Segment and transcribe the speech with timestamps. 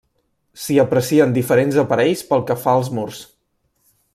[0.61, 3.21] S'hi aprecien diferents aparells pel que fa als murs.